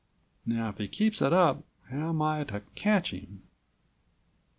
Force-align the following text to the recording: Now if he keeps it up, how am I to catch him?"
Now 0.47 0.69
if 0.69 0.79
he 0.79 0.87
keeps 0.87 1.21
it 1.21 1.31
up, 1.31 1.63
how 1.91 2.09
am 2.09 2.23
I 2.23 2.43
to 2.45 2.61
catch 2.73 3.13
him?" 3.13 3.43